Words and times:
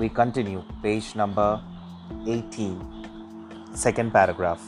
we 0.00 0.08
continue, 0.08 0.62
page 0.82 1.14
number 1.14 1.62
18, 2.26 3.72
second 3.74 4.12
paragraph. 4.12 4.62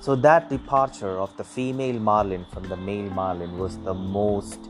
So, 0.00 0.14
that 0.16 0.48
departure 0.48 1.18
of 1.18 1.36
the 1.36 1.44
female 1.44 1.98
marlin 1.98 2.44
from 2.52 2.64
the 2.64 2.76
male 2.76 3.10
marlin 3.10 3.58
was 3.58 3.78
the 3.78 3.94
most 3.94 4.68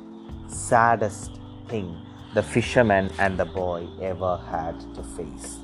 saddest 0.48 1.40
thing 1.68 1.96
the 2.34 2.42
fisherman 2.42 3.10
and 3.18 3.38
the 3.38 3.44
boy 3.44 3.86
ever 4.02 4.36
had 4.50 4.80
to 4.94 5.02
face. 5.02 5.58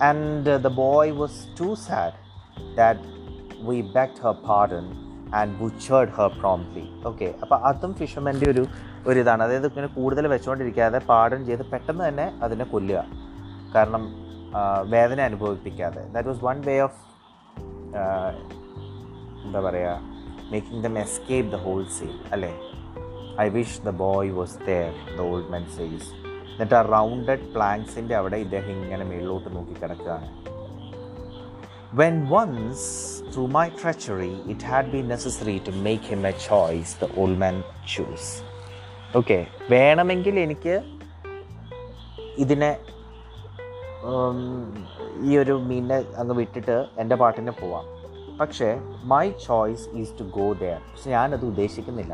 And 0.00 0.46
uh, 0.46 0.58
the 0.58 0.70
boy 0.70 1.12
was 1.12 1.48
too 1.56 1.74
sad 1.74 2.14
that 2.76 2.98
we 3.60 3.82
begged 3.82 4.18
her 4.18 4.34
pardon 4.34 5.08
and 5.38 5.54
butchered 5.60 6.12
her 6.16 6.30
promptly 6.42 6.84
okay 7.08 7.28
അപ്പോൾ 7.42 7.58
അതും 7.70 7.92
ഫിഷർമെൻ്റെ 8.00 8.46
ഒരു 8.52 8.64
ഒരു 9.07 9.19
ഇതാണ് 9.19 9.43
അതായത് 9.43 9.67
ഇങ്ങനെ 9.67 9.87
കൂടുതൽ 9.87 10.27
വെച്ചുകൊണ്ടിരിക്കാതെ 10.33 10.99
പാടം 11.09 11.45
ചെയ്ത് 11.47 11.63
പെട്ടെന്ന് 11.71 12.03
തന്നെ 12.07 12.27
അതിനെ 12.45 12.65
കൊല്ലുക. 12.73 12.99
കാരണം 13.75 14.03
വേദന 14.93 15.19
അനുഭവിപ്പിക്കാതെ. 15.29 16.01
That 16.13 16.29
was 16.29 16.45
one 16.45 16.57
way 16.67 16.75
of 16.87 16.99
എന്താ 19.45 19.59
പറയുക 19.67 19.93
making 20.51 20.83
them 20.83 20.95
escape 21.05 21.51
the 21.55 21.59
whole 21.65 21.81
sail 21.97 22.15
അല്ലേ? 22.35 22.53
I 23.45 23.47
wish 23.57 23.81
the 23.87 23.93
boy 24.03 24.31
was 24.39 24.57
there 24.69 24.91
the 25.17 25.27
old 25.31 25.49
men 25.55 25.65
sails 25.77 26.09
എന്നിട്ട് 26.53 26.75
ആ 26.79 26.83
റൗണ്ടഡ് 26.95 27.45
പ്ലാങ്സിന്റെ 27.55 28.15
അവിടെ 28.21 28.37
ഇദ്ദേഹം 28.45 28.75
ഇങ്ങനെ 28.85 29.05
മേളിലോട്ട് 29.11 29.49
നോക്കി 29.57 29.75
കിടക്കുകയാണ് 29.83 30.29
When 31.99 32.15
once, 32.29 32.83
through 33.31 33.49
my 33.57 33.65
treachery, 33.79 34.31
it 34.53 34.61
had 34.69 34.85
been 34.93 35.07
necessary 35.07 35.57
to 35.67 35.71
make 35.87 36.05
him 36.11 36.21
a 36.25 36.33
choice, 36.45 36.91
the 37.01 37.09
old 37.21 37.35
man 37.43 37.57
chose. 37.93 38.29
Okay 39.19 39.37
വേണമെങ്കിൽ 39.71 40.35
എനിക്ക് 40.43 40.75
ഇതിനെ 42.43 42.69
ഈ 45.27 45.37
ഒരു 45.41 45.55
മീനിനെ 45.67 45.97
അങ്ങ് 46.21 46.35
വിട്ടിട്ട് 46.39 46.77
എന്റെ 47.01 47.15
പാട്ടിനെ 47.21 47.53
പോവാം. 47.59 47.85
പക്ഷേ 48.39 48.69
my 49.11 49.25
choice 49.47 49.85
is 50.01 50.13
to 50.19 50.25
go 50.37 50.47
there 50.61 50.79
പക്ഷെ 50.91 51.09
ഞാനത് 51.15 51.45
ഉദ്ദേശിക്കുന്നില്ല. 51.51 52.13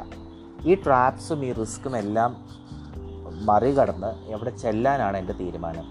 ഈ 0.69 0.75
ട്രാപ്സും 0.86 1.39
ഈ 1.47 1.52
റിസ്ക്കും 1.61 1.94
എല്ലാം 2.02 2.31
മറികടന്ന് 3.50 4.11
എവിടെ 4.34 4.52
ചെല്ലാനാണ് 4.63 5.17
എന്റെ 5.22 5.36
തീരുമാനം. 5.41 5.86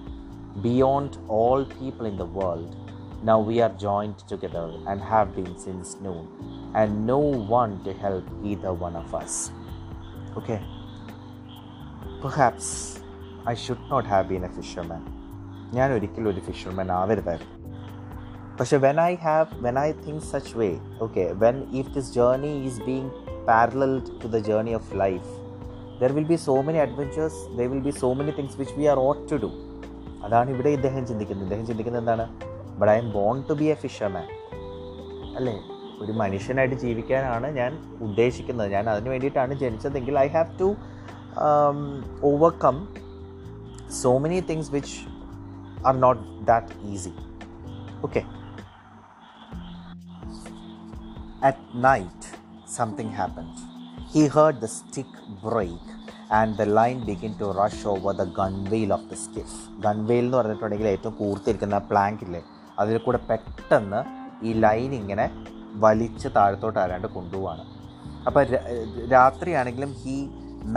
Beyond 0.64 1.18
all 1.40 1.62
people 1.76 2.06
in 2.12 2.16
the 2.22 2.26
world 2.38 2.72
now 3.30 3.38
we 3.50 3.56
are 3.66 3.72
joint 3.86 4.26
together 4.32 4.68
and 4.90 5.02
have 5.12 5.30
been 5.38 5.52
since 5.66 5.94
noon 6.06 6.22
and 6.80 6.92
no 7.12 7.20
one 7.54 7.70
to 7.86 7.94
help 8.02 8.34
ഈ 8.50 8.54
the 8.66 8.74
one 8.84 8.96
of 9.04 9.16
us 9.22 9.40
okay 10.40 10.58
perhaps 12.22 12.72
I 13.48 13.54
should 13.54 13.90
not 13.90 14.08
have 14.08 14.28
been 14.28 14.44
a 14.44 14.48
fisherman 14.48 15.02
ഞാൻ 15.76 15.92
ഒരിക്കലും 15.92 16.28
ഒരു 16.30 16.40
fisherman 16.40 16.92
ആവരുതായിരുന്നു. 16.92 17.54
പക്ഷെ 18.60 18.76
when 18.76 19.00
I 19.00 19.14
have 19.14 19.46
when 19.54 19.78
I 19.78 19.92
think 19.92 20.22
such 20.22 20.58
way 20.58 20.78
okay 21.02 21.32
when 21.34 21.56
if 21.72 21.94
this 21.94 22.14
journey 22.14 22.52
is 22.66 22.80
being 22.82 23.10
parallel 23.48 23.94
to 24.22 24.26
the 24.26 24.38
journey 24.38 24.74
of 24.74 24.90
life 24.94 25.30
there 26.00 26.12
will 26.12 26.26
be 26.26 26.34
so 26.34 26.60
many 26.60 26.78
adventures 26.78 27.58
there 27.58 27.68
will 27.74 27.78
be 27.78 27.90
so 27.90 28.12
many 28.12 28.30
things 28.30 28.58
which 28.58 28.74
we 28.78 28.84
are 28.84 28.98
ought 28.98 29.32
to 29.32 29.36
do 29.36 29.50
അതാണ് 30.24 30.50
ഇവിടെ 30.50 30.68
ഇദ്ദേഹം 30.68 31.06
ചിന്തിക്കുന്നത്. 31.06 31.46
ഇദ്ദേഹം 31.46 31.66
ചിന്തിക്കുന്നത് 31.66 32.02
എന്താണ്? 32.02 32.26
But 32.78 32.92
I 32.92 32.98
am 32.98 33.12
born 33.12 33.44
to 33.50 33.52
be 33.52 33.64
a 33.64 33.74
fisherman 33.74 34.28
അല്ലേ? 35.36 35.56
ഒരു 36.00 36.12
മനുഷ്യനായിട്ട് 36.12 36.74
ജീവിക്കാനാണ് 36.74 37.48
ഞാൻ 37.56 37.72
ഉദ്ദേശിക്കുന്നത്. 38.00 38.68
ഞാൻ 38.72 38.90
അതിന് 38.90 39.08
വേണ്ടിയിട്ടാണ് 39.08 39.54
ജനിച്ചതെങ്കിൽ 39.54 40.18
I 40.18 40.28
have 40.28 40.60
to 40.60 40.76
overcome 42.24 42.78
so 44.00 44.12
many 44.18 44.40
things 44.50 44.72
which 44.72 44.96
are 45.86 45.96
not 45.98 46.24
that 46.44 46.74
easy 46.92 47.14
okay 48.04 48.22
At 51.40 51.58
night, 51.76 52.22
something 52.68 53.10
happened. 53.10 53.56
He 54.08 54.26
heard 54.26 54.60
the 54.60 54.66
stick 54.68 55.10
break 55.42 55.84
and 56.30 56.56
the 56.56 56.66
line 56.68 57.00
begin 57.04 57.34
to 57.38 57.46
rush 57.52 57.84
over 57.84 58.12
the 58.12 58.26
gunwale 58.38 58.90
of 58.90 59.02
the 59.08 59.16
skiff. 59.16 59.52
gunwale 59.84 60.24
എന്ന് 60.24 60.36
പറഞ്ഞിട്ടുണ്ടെങ്കിൽ 60.36 60.88
ഏറ്റവും 60.88 61.14
കൂർത്തിരിക്കുന്ന 61.16 61.78
Planck 61.90 62.22
ഇല്ലേ 62.26 62.40
അതിൽ 62.78 62.98
കൂടെ 62.98 63.20
പെട്ടെന്ന് 63.28 64.00
ഈ 64.42 64.52
line 64.64 64.92
ഇങ്ങനെ 64.92 65.26
വലിച്ച് 65.76 66.28
താഴത്തോട്ട് 66.36 66.78
ആരാണ്ട് 66.78 67.08
കൊണ്ടുപോവാണ് 67.16 67.64
അപ്പോൾ 68.26 68.42
രാത്രിയാണെങ്കിലും 69.16 69.92
he 70.02 70.16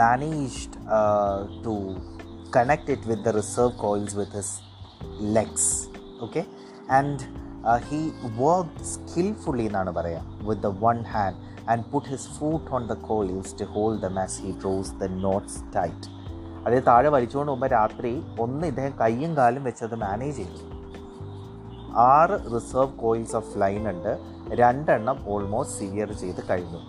managed 0.00 0.76
to 1.64 1.74
connect 2.54 2.88
it 2.94 3.02
with 3.10 3.20
the 3.26 3.32
reserve 3.38 3.72
coils 3.82 4.12
with 4.20 4.32
his 4.38 4.50
legs 5.36 5.64
okay 6.24 6.44
and 6.98 7.16
uh, 7.68 7.78
he 7.88 8.00
worked 8.44 8.80
skillfully 8.94 9.64
എന്നാണ് 9.70 9.92
പറയാം 9.98 10.24
with 10.48 10.60
the 10.66 10.72
one 10.90 11.02
hand 11.14 11.36
and 11.70 11.88
put 11.92 12.04
his 12.14 12.24
foot 12.36 12.66
on 12.76 12.84
the 12.92 12.98
coils 13.10 13.50
to 13.60 13.66
hold 13.74 13.98
them 14.04 14.16
as 14.26 14.34
he 14.42 14.52
draws 14.62 14.90
the 15.02 15.10
knots 15.20 15.56
tight 15.76 16.02
അതായത് 16.64 16.88
താഴെ 16.90 17.10
വലിച്ചുകൊണ്ട് 17.16 17.50
പോകുമ്പോൾ 17.52 17.70
രാത്രി 17.78 18.12
ഒന്ന് 18.44 18.66
ഇദ്ദേഹം 18.72 18.94
കയ്യും 19.02 19.32
കാലും 19.40 19.64
വെച്ചത് 19.68 19.96
മാനേജ് 20.04 20.38
ചെയ്തു 20.42 20.68
ആറ് 22.12 22.36
റിസർവ് 22.54 22.92
കോയിൽസ് 23.04 23.36
ഓഫ് 23.40 23.54
ലൈൻ 23.64 23.84
ഉണ്ട് 23.94 24.12
രണ്ടെണ്ണം 24.62 25.18
ഓൾമോസ്റ്റ് 25.34 25.78
സിവിയർ 25.80 26.10
ചെയ്ത് 26.22 26.42
കഴിഞ്ഞു 26.50 26.82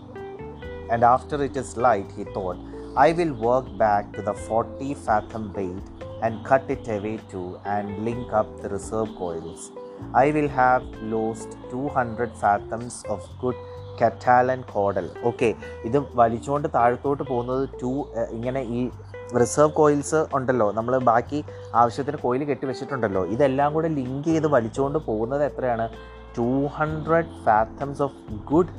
and 0.91 1.03
after 1.03 1.37
it 1.43 1.55
is 1.61 1.69
light, 1.85 2.09
he 2.17 2.23
thought, 2.35 2.57
I 2.95 3.11
will 3.11 3.33
work 3.33 3.75
back 3.75 4.13
to 4.15 4.21
the 4.21 4.33
40 4.35 4.93
fathom 4.93 5.51
bait 5.51 5.85
and 6.21 6.45
cut 6.45 6.65
it 6.69 6.87
away 6.87 7.19
too 7.31 7.57
and 7.65 8.05
link 8.05 8.31
up 8.31 8.61
the 8.61 8.69
reserve 8.69 9.09
coils. 9.17 9.71
I 10.13 10.29
will 10.29 10.47
have 10.47 10.83
lost 11.13 11.57
200 11.71 12.31
fathoms 12.41 13.03
of 13.13 13.21
good 13.41 13.57
Catalan 14.01 14.61
കോഡൽ 14.73 15.07
okay 15.29 15.49
ഇത് 15.87 15.97
വലിച്ചുകൊണ്ട് 16.19 16.67
താഴത്തോട്ട് 16.77 17.23
പോകുന്നത് 17.31 17.63
to 17.81 17.91
ഇങ്ങനെ 18.35 18.61
ഈ 18.77 18.79
reserve 19.41 19.75
coils 19.79 20.21
ഉണ്ടല്ലോ. 20.37 20.67
നമ്മൾ 20.77 20.93
ബാക്കി 21.11 21.39
ആവശ്യത്തിന് 21.81 22.17
കോയിൽ 22.25 22.43
കെട്ടി 22.49 22.65
വെച്ചിട്ടുണ്ടല്ലോ. 22.71 23.23
ഇതെല്ലാം 23.35 23.69
കൂടെ 23.75 23.91
ലിങ്ക് 23.99 24.29
ചെയ്ത് 24.33 24.47
വലിച്ചുകൊണ്ട് 24.55 24.99
പോകുന്നത് 25.09 25.43
എത്രയാണ്? 25.49 25.87
Two 26.37 26.49
hundred 26.79 27.31
fathoms 27.45 28.03
of 28.07 28.19
good 28.51 28.73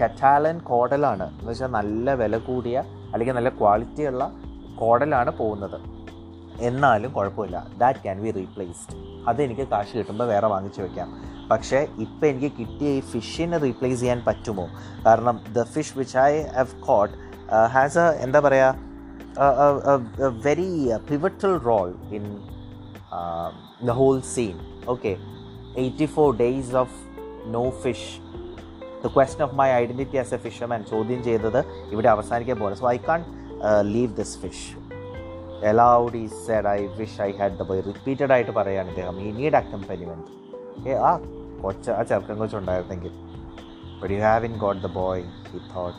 Catalan 0.00 0.58
കോഡലാണ് 0.70 1.28
എന്ന് 1.38 1.50
വെച്ചാൽ 1.52 1.70
നല്ല 1.78 2.14
വില 2.22 2.36
കൂടിയ 2.48 2.84
അല്ലെങ്കിൽ 3.12 3.34
നല്ല 3.38 3.50
ക്വാളിറ്റിയുള്ള 3.60 4.24
കോഡലാണ് 4.80 5.30
പോകുന്നത്. 5.38 5.78
എന്നാലും 6.68 7.10
കുഴപ്പമില്ല. 7.12 7.58
ദാറ്റ് 7.80 7.98
ക്യാൻ 8.04 8.16
ബി 8.24 8.30
റീപ്ലേസ്ഡ് 8.38 8.96
അത് 9.28 9.38
എനിക്ക് 9.42 9.64
കാശ് 9.72 9.92
കിട്ടുമ്പോൾ 9.98 10.26
വേറെ 10.34 10.46
വാങ്ങിച്ചു 10.54 10.80
വെക്കാം. 10.82 11.08
പക്ഷേ 11.50 11.78
ഇപ്പം 12.04 12.26
എനിക്ക് 12.28 12.50
കിട്ടിയ 12.58 12.88
ഈ 12.98 13.00
ഫിഷിനെ 13.12 13.58
റീപ്ലേസ് 13.58 14.00
ചെയ്യാൻ 14.00 14.20
പറ്റുമോ? 14.26 14.66
കാരണം 15.06 15.36
the 15.56 15.64
fish 15.74 15.94
which 15.98 16.16
I 16.18 16.32
have 16.58 16.80
caught 16.88 17.14
has 17.74 17.98
a 17.98 18.06
എന്താ 18.26 18.40
പറയുക 18.46 18.88
very 20.46 20.70
pivotal 21.10 21.52
role 21.68 21.90
in 22.18 22.24
the 23.88 23.96
whole 24.00 24.16
scene 24.34 24.56
okay 24.88 25.12
eighty 25.82 26.06
four 26.16 26.28
days 26.36 26.74
of 26.82 26.96
no 27.56 27.64
fish 27.84 28.10
the 29.04 29.08
question 29.16 29.42
of 29.46 29.56
my 29.60 29.68
identity 29.82 30.18
as 30.22 30.32
a 30.36 30.40
fisherman 30.46 30.80
ചോദ്യം 30.92 31.20
ചെയ്തത് 31.28 31.60
ഇവിടെ 31.94 32.08
അവസാനിക്കാൻ 32.14 32.56
പോകുന്നത് 32.60 32.80
so 32.82 32.88
I 32.96 32.98
can 33.08 33.20
leave 33.94 34.12
this 34.20 34.36
fish 34.42 34.68
aloud 35.70 36.18
he 36.22 36.26
said 36.44 36.68
I 36.76 36.78
wish 37.00 37.18
I 37.28 37.30
had 37.40 37.56
the 37.60 37.64
boy 37.70 37.82
repeated 37.90 38.32
ആയിട്ട് 38.36 38.52
പറയുകയാണ് 38.58 38.90
ഇദ്ദേഹം. 38.92 39.16
ഈ 39.24 39.30
need 39.38 39.56
അക്കംപനിമെന്റ് 39.62 40.28
ഏ 40.90 40.94
ആ 41.08 41.12
കൊച്ച 41.62 41.86
ആ 41.98 42.02
ചെറുക്കൻ 42.10 42.36
കൊച്ചുണ്ടായിരുന്നെങ്കിൽ. 42.42 43.12
But 44.00 44.12
you 44.14 44.20
have 44.28 44.44
in 44.50 44.54
got 44.64 44.80
the 44.86 44.90
boy 45.00 45.24
he 45.50 45.60
thought 45.74 45.98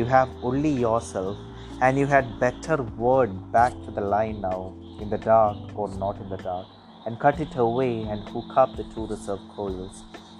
you 0.00 0.06
have 0.14 0.30
only 0.50 0.74
yourself 1.14 1.40
and 1.86 1.96
you 2.02 2.06
had 2.14 2.32
better 2.44 2.80
word 3.02 3.36
back 3.58 3.76
to 3.86 3.92
the 3.98 4.04
line 4.16 4.34
now 4.48 4.58
in 5.02 5.08
the 5.14 5.18
dark 5.30 5.68
or 5.82 5.90
not 6.04 6.20
in 6.24 6.30
the 6.36 6.38
dark 6.48 6.70
and 7.06 7.16
cut 7.22 7.38
it 7.44 7.54
away 7.64 7.90
and 8.12 8.20
hook 8.34 8.52
up 8.60 8.70
the 8.78 8.84
two 8.92 9.02
reserve 9.10 9.42
coils. 9.56 9.96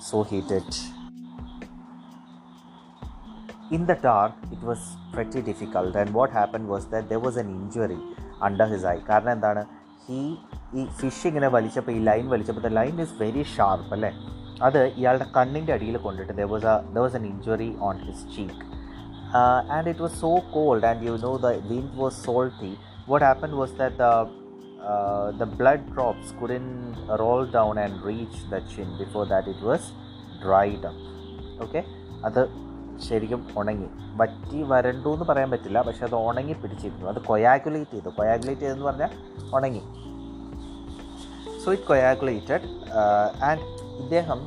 So 0.07 0.23
he 0.31 0.39
did. 0.53 0.69
In 3.72 3.86
the 3.86 3.96
dark, 4.04 4.34
it 4.52 4.62
was 4.62 4.82
pretty 5.14 5.42
difficult, 5.42 5.96
and 5.96 6.10
what 6.14 6.30
happened 6.32 6.68
was 6.68 6.86
that 6.88 7.04
there 7.12 7.20
was 7.20 7.36
an 7.38 7.50
injury 7.58 8.00
under 8.48 8.66
his 8.74 8.84
eye. 8.92 9.02
കാരണം 9.10 9.32
എന്താണ് 9.36 9.62
ഈ 10.10 10.22
ഈ 10.78 10.84
fish 11.00 11.26
ഇങ്ങനെ 11.30 11.50
വലിച്ചപ്പോൾ 11.56 11.94
ഈ 11.98 12.02
line 12.10 12.26
വലിച്ചപ്പോൾ 12.34 12.64
the 12.68 12.72
line 12.80 12.96
is 13.06 13.16
very 13.22 13.44
sharp 13.56 13.92
അല്ലേ 13.96 14.12
അത് 14.68 14.80
ഇയാളുടെ 15.00 15.28
കണ്ണിൻ്റെ 15.38 15.74
അടിയിൽ 15.78 15.98
കൊണ്ടിട്ട് 16.06 16.34
there 16.40 16.50
was 16.54 16.68
a 16.72 16.76
there 16.96 17.02
was 17.06 17.18
an 17.20 17.26
injury 17.34 17.70
on 17.90 17.98
his 18.08 18.26
cheek 18.36 18.66
and 19.76 19.88
it 19.94 20.04
was 20.06 20.18
so 20.26 20.34
cold 20.58 20.88
and 20.92 21.08
you 21.10 21.16
know 21.28 21.34
the 21.48 21.52
wind 21.72 21.96
was 22.02 22.20
salty 22.28 22.72
what 23.12 23.26
happen 23.30 23.54
was 23.62 23.76
that 23.82 23.98
the 24.04 24.10
uh, 24.84 25.32
the 25.34 25.46
blood 25.60 25.82
drops 25.94 26.28
couldn't 26.40 26.76
roll 27.22 27.46
down 27.48 27.78
and 27.78 28.02
reach 28.02 28.38
the 28.50 28.62
chin 28.72 28.90
before 28.98 29.26
that 29.26 29.48
it 29.48 29.62
was 29.62 29.84
dried 30.44 30.86
up 30.86 31.00
okay 31.64 31.82
അത് 32.28 32.42
ശരിക്കും 33.01 33.47
ഉണങ്ങി. 33.57 33.87
വറ്റി 34.17 34.63
വരണ്ടു 34.63 35.09
എന്ന് 35.09 35.25
പറയാൻ 35.25 35.51
പറ്റില്ല. 35.51 35.83
പക്ഷെ 35.83 36.05
അത് 36.05 36.15
ഉണങ്ങി 36.15 36.53
പിടിച്ചിരുന്നു 36.53 37.07
അത് 37.07 37.21
കൊയാക്കുലേറ്റ് 37.21 37.91
ചെയ്തു. 37.91 38.09
കൊയാക്കുലേറ്റ് 38.09 38.61
ചെയ്തെന്ന് 38.61 38.85
പറഞ്ഞാൽ 38.85 39.09
ഉണങ്ങി. 39.55 39.83
സോ 41.65 41.73
ഇറ്റ് 41.73 41.83
കൊയാക്കുലേറ്റഡ് 41.83 42.67
ആൻഡ് 43.45 43.61
ഇദ്ദേഹം 44.03 44.47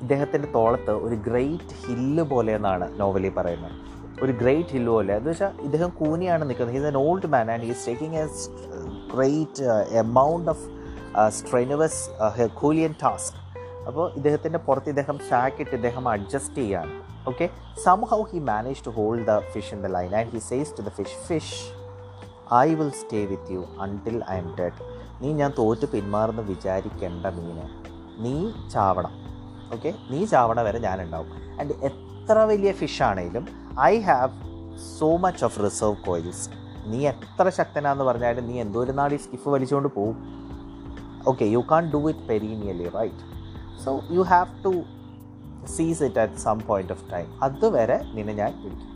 ഇദ്ദേഹത്തിന്റെ 0.00 0.52
തോളത്ത് 0.52 0.90
ഒരു 0.90 1.14
ഗ്രേറ്റ് 1.14 1.86
ഹില്ല് 1.86 2.22
പോലെ 2.22 2.54
എന്നാണ് 2.54 3.00
നോവലിൽ 3.00 3.30
പറയുന്നത്. 3.30 3.72
ഒരു 4.24 4.32
ഗ്രേറ്റ് 4.32 4.68
ഹില്ല് 4.68 4.90
പോലെ. 4.90 5.16
എന്ന് 5.16 5.30
വെച്ചാൽ 5.30 5.60
ഇദ്ദേഹം 5.60 5.88
കൂനിയാണ് 5.88 6.48
നിൽക്കുന്നത്. 6.48 6.76
He's 6.76 6.86
an 6.86 6.96
old 6.96 7.26
man 7.26 7.50
and 7.50 7.62
he's 7.62 7.86
taking 7.86 8.16
a 8.16 8.26
great 9.14 9.64
amount 9.90 10.50
of 10.50 10.64
strenuous 11.28 12.10
herculean 12.36 12.94
task 13.02 13.36
അപ്പോൾ 13.86 14.12
ഇദ്ദേഹത്തിന്റെ 14.12 14.58
പുറത്ത് 14.58 14.88
ഇദ്ദേഹം 14.88 15.18
സാക്കിട്ട് 15.28 15.74
ഇദ്ദേഹം 15.74 16.08
adjust 16.08 16.62
okay 17.30 17.46
somehow 18.10 18.22
he 18.22 18.38
manage 18.38 18.80
to 18.86 18.90
hold 18.90 19.26
the 19.26 19.38
fish 19.38 19.74
in 19.74 19.82
the 19.82 19.86
line 19.86 20.16
and 20.20 20.30
he 20.30 20.38
says 20.38 20.70
to 20.78 20.82
fish, 20.82 20.94
fish 20.96 21.18
fish 21.28 21.58
I 22.54 22.74
will 22.74 22.90
stay 23.02 23.20
with 23.32 23.52
you 23.54 23.60
I 24.32 24.38
am 24.44 24.54
dead 24.60 24.78
നീ 25.22 25.32
ഞാൻ 25.32 25.52
തോറ്റ് 25.58 25.86
പിന്മാറുന്ന 25.86 26.40
വിചാരിക്കേണ്ട 26.40 27.26
മീന്. 27.26 27.66
നീ 28.24 28.34
ചാവണം. 28.74 29.12
ഓക്കെ 29.74 29.90
നീ 30.10 30.26
ചാവണ 30.26 30.60
വരെ 30.62 30.78
ഞാനുണ്ടാവും. 30.78 31.30
ആൻഡ് 31.60 31.74
എത്ര 31.88 32.38
വലിയ 32.50 32.72
ഫിഷ് 32.72 33.02
ആണെങ്കിലും 33.02 33.44
I 33.80 34.00
have 34.08 34.32
so 34.98 35.16
much 35.16 35.44
of 35.44 35.64
reserve 35.64 35.96
coils 36.06 36.48
നീ 36.92 37.00
എത്ര 37.12 37.50
ശക്തനാന്ന് 37.58 38.04
പറഞ്ഞാലും 38.04 38.46
നീ 38.50 38.60
എന്തോ 38.60 38.80
ഒരു 38.84 38.92
നാട് 38.92 39.14
ഈ 39.14 39.16
സ്കിഫ് 39.16 39.48
വലിച്ചുകൊണ്ട് 39.48 39.88
പോവും. 39.98 40.16
Okay 41.30 41.44
you 41.44 41.62
can 41.70 41.90
do 41.94 42.00
it 42.10 42.24
perennially 42.30 42.88
right 42.98 43.24
so 43.84 44.00
you 44.10 44.22
have 44.32 44.64
to 44.64 44.72
Seize 45.75 46.03
it 46.07 46.21
at 46.25 46.43
some 46.45 46.59
point 46.69 46.93
of 46.97 47.05
time 47.13 47.27
അതുവരെ 47.47 47.99
നിന്നെ 48.17 48.35
ഞാൻ 48.43 48.53
പിടിക്കും 48.61 48.93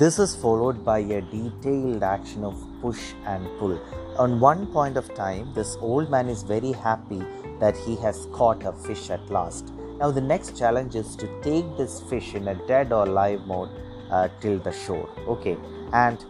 This 0.00 0.18
is 0.18 0.36
followed 0.36 0.84
by 0.84 0.98
a 0.98 1.20
detailed 1.22 2.02
action 2.02 2.44
of 2.44 2.56
push 2.82 3.14
and 3.24 3.48
pull. 3.58 3.72
On 4.18 4.38
one 4.38 4.66
point 4.66 4.96
of 4.96 5.06
time, 5.14 5.46
this 5.54 5.70
old 5.80 6.10
man 6.10 6.28
is 6.28 6.42
very 6.42 6.72
happy 6.72 7.20
that 7.58 7.76
he 7.76 7.96
has 7.96 8.18
caught 8.30 8.62
a 8.64 8.72
fish 8.72 9.08
at 9.08 9.30
last. 9.30 9.72
Now, 9.98 10.10
the 10.10 10.20
next 10.20 10.56
challenge 10.56 10.94
is 10.94 11.16
to 11.16 11.26
take 11.40 11.64
this 11.78 12.00
fish 12.02 12.34
in 12.34 12.46
a 12.48 12.54
dead 12.66 12.92
or 12.92 13.06
live 13.06 13.46
mode 13.46 13.70
uh, 14.10 14.28
till 14.40 14.58
the 14.58 14.72
shore. 14.72 15.08
Okay, 15.26 15.56
and 15.92 16.24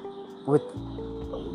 with 0.46 0.62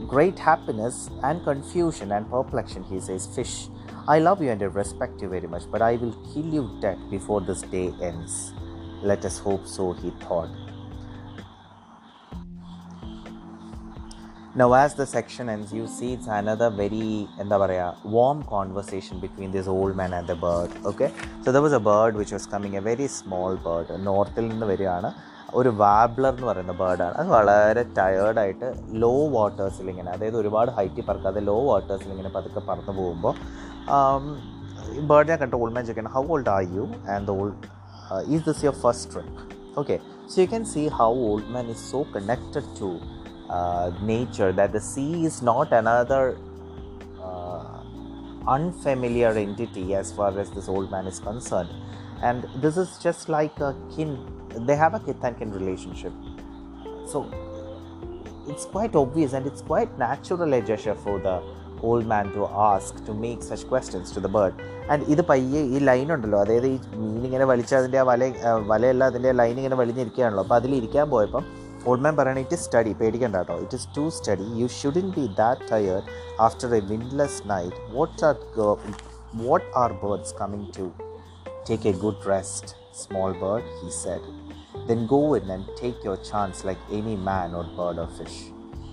great 0.07 0.37
happiness 0.37 1.09
and 1.23 1.43
confusion 1.43 2.11
and 2.11 2.29
perplexion, 2.29 2.83
he 2.83 2.99
says, 2.99 3.25
Fish, 3.25 3.69
I 4.08 4.20
love 4.20 4.40
you 4.40 4.48
and 4.48 4.62
I 4.62 4.66
respect 4.66 5.20
you 5.20 5.28
very 5.28 5.46
much, 5.46 5.64
but 5.70 5.82
I 5.82 5.96
will 5.96 6.14
kill 6.28 6.46
you 6.46 6.62
dead 6.80 6.98
before 7.10 7.42
this 7.42 7.60
day 7.62 7.92
ends. 8.00 8.54
Let 9.02 9.22
us 9.26 9.38
hope 9.38 9.66
so, 9.66 9.92
he 9.92 10.12
thought. 10.22 10.48
Now, 14.54 14.72
as 14.72 14.94
the 14.94 15.04
section 15.04 15.50
ends, 15.50 15.74
you 15.74 15.86
see 15.86 16.14
it's 16.14 16.30
another 16.38 16.70
very 16.70 17.28
പറയുക 17.64 17.88
warm 18.16 18.40
conversation 18.56 19.16
between 19.26 19.50
this 19.56 19.68
old 19.68 19.94
man 20.00 20.14
and 20.18 20.26
the 20.26 20.38
bird. 20.46 20.70
Okay, 20.92 21.10
so 21.42 21.52
there 21.52 21.64
was 21.68 21.74
a 21.74 21.84
bird 21.92 22.14
which 22.20 22.32
was 22.32 22.46
coming, 22.54 22.74
a 22.76 22.84
very 22.90 23.08
small 23.20 23.52
bird. 23.68 23.88
നോർത്തിൽ 24.08 24.46
നിന്ന് 24.52 24.68
വരികയാണ് 24.72 25.10
ഒരു 25.58 25.70
warbler 25.82 26.32
എന്ന് 26.34 26.46
പറയുന്ന 26.48 26.74
ബേർഡാണ് 26.80 27.14
അത് 27.20 27.28
വളരെ 27.36 27.82
ടയേർഡായിട്ട് 27.98 28.66
law 29.02 29.14
വാട്ടേഴ്സിൽ 29.36 29.86
ഇങ്ങനെ 29.92 30.10
അതായത് 30.14 30.36
ഒരുപാട് 30.40 30.70
ഹൈറ്റിൽ 30.78 31.04
പറക്കാതെ 31.10 31.40
ലോ 31.50 31.56
വാട്ടേഴ്സിൽ 31.68 32.10
ഇങ്ങനെ 32.14 32.32
പതുക്കെ 32.36 32.60
പറന്നു 32.68 32.94
പോകുമ്പോൾ 32.98 33.34
um, 33.88 35.06
burden 35.06 35.38
control 35.38 35.70
magic 35.70 35.96
and 35.96 36.08
how 36.08 36.24
old 36.24 36.48
are 36.48 36.62
you? 36.62 36.92
And 37.06 37.26
the 37.26 37.34
old 37.34 37.66
uh, 38.10 38.24
is 38.28 38.44
this 38.44 38.62
your 38.62 38.72
first 38.72 39.10
trip? 39.12 39.26
Okay 39.76 40.00
so 40.28 40.42
you 40.42 40.46
can 40.46 40.64
see 40.66 40.88
how 40.88 41.08
old 41.08 41.48
man 41.48 41.66
is 41.70 41.78
so 41.78 42.04
connected 42.04 42.64
to 42.76 43.00
uh, 43.48 43.90
nature 44.02 44.52
that 44.52 44.72
the 44.72 44.80
sea 44.80 45.24
is 45.24 45.40
not 45.40 45.72
another 45.72 46.36
uh, 47.18 47.80
unfamiliar 48.46 49.30
entity 49.30 49.94
as 49.94 50.12
far 50.12 50.38
as 50.38 50.50
this 50.50 50.68
old 50.68 50.90
man 50.90 51.06
is 51.06 51.18
concerned. 51.18 51.70
And 52.22 52.46
this 52.56 52.76
is 52.76 52.98
just 52.98 53.30
like 53.30 53.58
a 53.60 53.74
kin 53.96 54.18
they 54.66 54.76
have 54.76 54.92
a 54.92 55.00
kith 55.00 55.24
and 55.24 55.38
kin 55.38 55.50
relationship. 55.50 56.12
So 57.06 57.32
it's 58.48 58.66
quite 58.66 58.94
obvious 58.94 59.32
and 59.32 59.46
it's 59.46 59.62
quite 59.62 59.98
natural 59.98 60.52
a 60.52 60.60
gesture 60.60 60.94
for 60.94 61.18
the 61.18 61.42
old 61.90 62.04
man 62.12 62.26
to 62.36 62.42
ask 62.70 62.98
to 63.08 63.12
make 63.24 63.42
such 63.50 63.66
questions 63.70 64.14
to 64.16 64.20
the 64.26 64.30
bird 64.36 64.66
and 64.92 65.04
ഇത് 65.12 65.22
പയ്യെ 65.30 65.60
ഈ 65.74 65.78
line 65.88 66.08
ഉണ്ടല്ലോ. 66.14 66.40
അതായത് 66.44 66.66
ഈ 66.66 66.76
മീൻ 67.00 67.22
ഇങ്ങനെ 67.28 67.46
വലിച്ച 67.52 67.72
അതിന്റെ 67.80 67.98
ആ 68.02 68.04
വല 68.10 68.32
വലയല്ല 68.72 69.04
അതിന്റെ 69.10 69.32
ലൈൻ 69.40 69.56
ഇങ്ങനെ 69.62 69.78
വലിഞ്ഞിരിക്കുകയാണല്ലോ. 69.82 70.44
അപ്പോൾ 70.46 70.58
അതിലിരിക്കാൻ 70.60 71.08
പോയപ്പം 71.14 71.44
ഓൾഡ് 71.88 72.04
മാൻ 72.04 72.14
പറയണ 72.20 72.38
ഇറ്റ് 72.44 72.56
ഇസ് 72.58 72.64
സ്റ്റഡി 72.68 72.92
പേടിക്കണ്ട 73.00 73.36
കേട്ടോ. 73.42 73.56
It 73.64 73.76
is 73.80 73.88
too 73.96 74.04
steady 74.18 74.46
you 74.60 74.66
shouldn't 74.80 75.08
be 75.18 75.24
that 75.42 75.68
tired 75.72 76.08
after 76.46 76.74
a 76.80 76.82
windless 76.92 77.40
night 77.54 77.76
what 77.96 78.24
are 78.28 78.36
what 79.46 79.70
are 79.84 79.92
birds 80.04 80.34
coming 80.42 80.68
to 80.78 80.86
take 81.68 81.88
a 81.92 81.96
good 82.04 82.22
rest 82.34 82.70
small 83.02 83.32
bird 83.44 83.66
he 83.80 83.90
said. 84.02 84.24
Then 84.88 85.00
go 85.12 85.20
in 85.36 85.46
and 85.54 85.74
take 85.80 85.98
your 86.06 86.20
chance 86.30 86.66
like 86.68 86.84
any 86.98 87.16
man 87.28 87.56
or 87.60 87.66
bird 87.78 88.00
or 88.04 88.08
fish. 88.18 88.38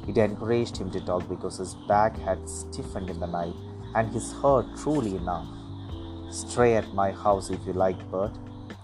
It 0.08 0.18
encouraged 0.18 0.78
him 0.78 0.92
to 0.92 1.02
talk 1.02 1.28
because 1.28 1.58
his 1.58 1.76
back 1.88 2.18
had 2.18 2.48
stiffened 2.48 3.10
in 3.10 3.20
the 3.20 3.28
night 3.28 3.56
and 3.96 4.12
his 4.12 4.34
hurt 4.34 4.66
truly 4.78 5.16
enough. 5.16 5.48
Stray 6.30 6.76
at 6.76 6.94
my 6.94 7.12
house 7.12 7.50
if 7.50 7.66
you 7.66 7.74
like, 7.74 8.00
Bert. 8.12 8.32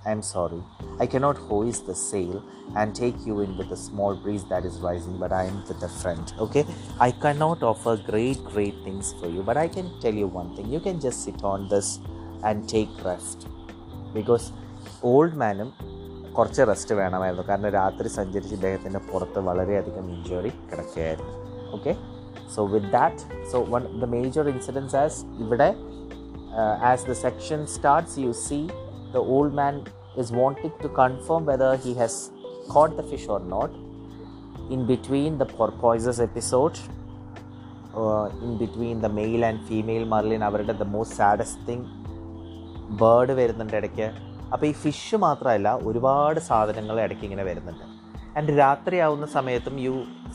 I'm 0.05 0.21
sorry. 0.21 0.63
I 0.99 1.05
cannot 1.05 1.37
hoist 1.37 1.85
the 1.85 1.93
sail 1.93 2.43
and 2.75 2.95
take 2.95 3.25
you 3.25 3.41
in 3.41 3.57
with 3.57 3.69
the 3.69 3.77
small 3.77 4.15
breeze 4.15 4.43
that 4.45 4.65
is 4.65 4.79
rising, 4.79 5.17
but 5.19 5.31
I 5.31 5.45
am 5.45 5.63
with 5.67 5.83
a 5.83 5.89
friend, 5.89 6.33
okay? 6.39 6.65
I 6.99 7.11
cannot 7.11 7.61
offer 7.61 7.97
great, 7.97 8.43
great 8.45 8.75
things 8.83 9.13
for 9.19 9.27
you, 9.27 9.43
but 9.43 9.57
I 9.57 9.67
can 9.67 9.99
tell 9.99 10.13
you 10.13 10.27
one 10.27 10.55
thing. 10.55 10.71
You 10.71 10.79
can 10.79 10.99
just 10.99 11.23
sit 11.23 11.43
on 11.43 11.67
this 11.69 11.99
and 12.43 12.67
take 12.67 12.89
rest. 13.03 13.47
Because 14.13 14.51
old 15.03 15.35
Manum 15.35 15.73
കുറച്ച് 16.37 16.61
rest 16.69 16.95
വേണമായിരുന്നു. 17.01 17.45
കാരണം 17.49 17.69
രാത്രി 17.79 18.09
സഞ്ചരിച്ച് 18.17 18.53
ഇദ്ദേഹത്തിന്റെ 18.57 19.01
പുറത്ത് 19.11 19.39
വളരെയധികം 19.49 20.05
injury 20.15 20.51
കിടക്കുകയായിരുന്നു. 20.69 21.33
Okay 21.77 21.93
so 22.55 22.63
with 22.73 22.91
that 22.97 23.47
so 23.51 23.59
one 23.73 23.83
the 24.03 24.09
major 24.15 24.47
incidence 24.53 24.97
as 25.03 25.19
ഇവിടെ 25.45 25.69
as 26.91 27.05
the 27.11 27.15
section 27.25 27.61
starts 27.75 28.17
you 28.25 28.31
see 28.47 28.59
the 29.15 29.23
old 29.35 29.57
man 29.61 29.77
is 30.23 30.31
wanting 30.41 30.77
to 30.85 30.91
confirm 31.03 31.45
whether 31.51 31.73
he 31.85 31.93
has 32.01 32.19
caught 32.75 32.95
the 32.99 33.07
fish 33.13 33.29
or 33.35 33.41
not 33.55 33.77
in 34.73 34.81
between 34.89 35.31
the 35.39 35.45
porpoises 35.57 36.17
episode 36.25 36.77
uh, 38.01 38.25
in 38.45 38.51
between 38.61 38.97
the 39.05 39.09
male 39.17 39.43
and 39.47 39.57
female 39.69 40.05
marlin 40.11 40.41
അവരുടെ 40.47 40.73
the 40.81 40.85
most 40.93 41.17
saddest 41.21 41.65
thing 41.69 41.87
bird 43.01 43.33
വരുന്നുണ്ട് 43.39 43.75
ഇടയ്ക്ക്. 43.79 44.07
അപ്പോൾ 44.53 44.65
ഈ 44.65 44.71
fish 44.71 45.15
മാത്രമല്ല 45.15 45.69
ഒരുപാട് 45.83 46.39
സാധനങ്ങൾ 46.39 47.01
ഇടയ്ക്ക് 47.01 47.23
ഇങ്ങനെ 47.23 47.43
വരുന്നുണ്ട്. 47.43 47.85
ആൻഡ് 48.37 48.57
രാത്രിയാവുന്ന 48.59 49.25
സമയത്തും 49.25 49.75
യു 49.79 49.93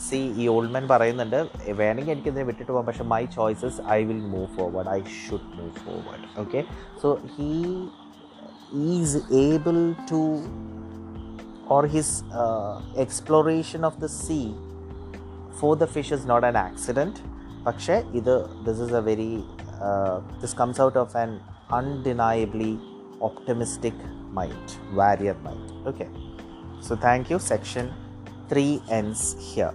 സി 0.09 0.19
ഈ 0.37 0.49
ഓൾഡ് 0.49 0.71
മാൻ 0.71 0.89
പറയുന്നുണ്ട് 0.89 1.37
വേണമെങ്കിൽ 1.73 2.13
എനിക്കിതിനെ 2.13 2.43
വിട്ടിട്ട് 2.43 2.73
പോകാം 2.73 2.87
പക്ഷേ 2.87 3.05
my 3.05 3.25
choices 3.37 3.81
I 3.89 3.99
will 4.03 4.23
move 4.27 4.47
forward 4.57 4.89
I 4.89 4.99
should 5.21 5.51
move 5.55 5.73
forward 5.85 6.27
okay 6.41 6.65
so 7.03 7.11
he 7.37 7.51
is 8.93 9.21
able 9.45 9.79
to 10.11 10.21
or 11.69 11.87
his 11.87 12.15
exploration 12.97 13.87
of 13.87 14.01
the 14.01 14.07
sea 14.07 14.39
for 15.61 15.77
the 15.77 15.85
fish 15.85 16.13
is 16.13 16.29
not 16.31 16.47
an 16.47 16.59
accident 16.59 17.21
പക്ഷേ 17.67 17.97
ഇത് 18.15 18.35
this 18.67 18.81
is 18.81 18.95
a 18.95 19.05
very 19.11 19.33
this 20.43 20.57
comes 20.57 20.81
out 20.81 20.99
of 20.99 21.17
an 21.17 21.31
undeniably 21.77 22.73
optimistic 23.21 23.95
mind 24.33 24.77
warrior 24.93 25.35
mind. 25.43 25.73
Okay. 25.87 26.09
So 26.81 26.97
thank 26.97 27.31
you. 27.31 27.39
Section 27.39 27.93
3 28.49 28.83
ends 28.91 29.37
here 29.41 29.75